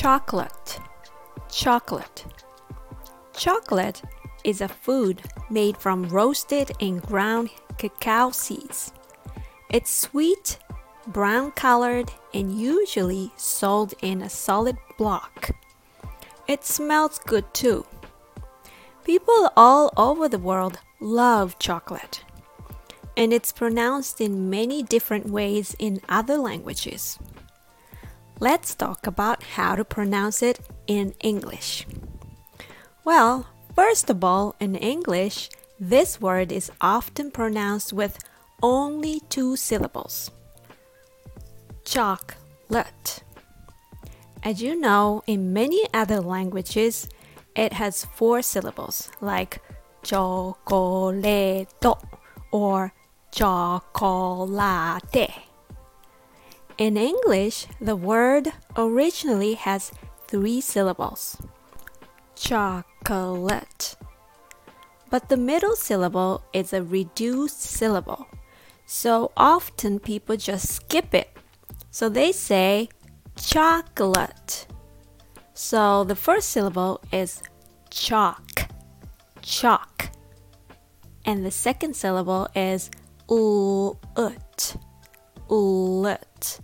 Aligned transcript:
Chocolate. 0.00 0.78
Chocolate. 1.50 2.24
Chocolate 3.32 4.00
is 4.44 4.60
a 4.60 4.68
food 4.68 5.22
made 5.50 5.76
from 5.76 6.08
roasted 6.08 6.70
and 6.80 7.02
ground 7.02 7.50
cacao 7.78 8.30
seeds. 8.30 8.92
It's 9.70 9.90
sweet, 9.90 10.60
brown 11.08 11.50
colored, 11.50 12.12
and 12.32 12.56
usually 12.56 13.32
sold 13.36 13.92
in 14.00 14.22
a 14.22 14.30
solid 14.30 14.76
block. 14.98 15.50
It 16.46 16.64
smells 16.64 17.18
good 17.18 17.52
too. 17.52 17.84
People 19.02 19.50
all 19.56 19.92
over 19.96 20.28
the 20.28 20.38
world 20.38 20.78
love 21.00 21.58
chocolate, 21.58 22.22
and 23.16 23.32
it's 23.32 23.50
pronounced 23.50 24.20
in 24.20 24.48
many 24.48 24.84
different 24.84 25.28
ways 25.28 25.74
in 25.80 26.00
other 26.08 26.38
languages. 26.38 27.18
Let's 28.40 28.74
talk 28.74 29.06
about 29.06 29.42
how 29.42 29.74
to 29.74 29.84
pronounce 29.84 30.42
it 30.42 30.60
in 30.86 31.14
English. 31.20 31.86
Well, 33.04 33.48
first 33.74 34.08
of 34.10 34.22
all, 34.22 34.54
in 34.60 34.76
English, 34.76 35.50
this 35.80 36.20
word 36.20 36.52
is 36.52 36.70
often 36.80 37.32
pronounced 37.32 37.92
with 37.92 38.18
only 38.62 39.20
two 39.28 39.56
syllables. 39.56 40.30
Chocolate. 41.84 43.24
As 44.44 44.62
you 44.62 44.78
know, 44.78 45.24
in 45.26 45.52
many 45.52 45.88
other 45.92 46.20
languages, 46.20 47.08
it 47.56 47.72
has 47.72 48.04
four 48.04 48.42
syllables 48.42 49.10
like 49.20 49.60
chocolate 50.02 51.74
or 52.52 52.92
chocolate. 53.32 53.88
In 56.78 56.96
English, 56.96 57.66
the 57.80 57.96
word 57.96 58.52
originally 58.76 59.54
has 59.54 59.90
three 60.28 60.60
syllables 60.60 61.36
chocolate. 62.36 63.96
But 65.10 65.28
the 65.28 65.36
middle 65.36 65.74
syllable 65.74 66.44
is 66.52 66.72
a 66.72 66.84
reduced 66.84 67.60
syllable, 67.62 68.28
so 68.86 69.32
often 69.36 69.98
people 69.98 70.36
just 70.36 70.68
skip 70.68 71.14
it. 71.14 71.36
So 71.90 72.08
they 72.08 72.30
say 72.30 72.90
chocolate. 73.36 74.68
So 75.54 76.04
the 76.04 76.14
first 76.14 76.50
syllable 76.50 77.00
is 77.10 77.42
chalk, 77.90 78.70
chalk. 79.42 80.10
And 81.24 81.44
the 81.44 81.50
second 81.50 81.96
syllable 81.96 82.46
is 82.54 82.88
ut, 83.28 84.76
ut, 85.50 86.60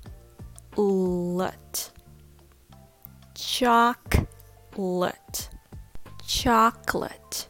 ut. 0.78 1.90
Chocolate, 3.34 4.28
chocolate, 6.26 7.48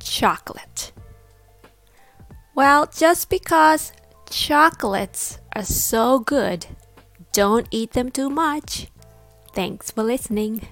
chocolate. 0.00 0.92
Well, 2.54 2.86
just 2.86 3.30
because 3.30 3.92
chocolates 4.28 5.38
are 5.54 5.64
so 5.64 6.18
good, 6.18 6.66
don't 7.32 7.66
eat 7.70 7.92
them 7.92 8.10
too 8.10 8.28
much. 8.28 8.88
Thanks 9.54 9.90
for 9.90 10.02
listening. 10.02 10.68